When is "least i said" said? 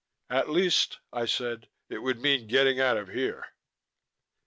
0.49-1.69